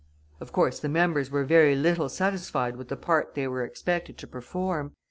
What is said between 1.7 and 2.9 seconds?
little satisfied with